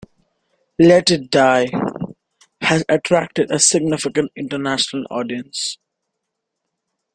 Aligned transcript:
"Let 0.79 1.11
It 1.11 1.29
Die" 1.29 1.67
has 2.61 2.83
attracted 2.89 3.51
a 3.51 3.59
significant 3.59 4.31
international 4.35 5.05
audience. 5.11 5.77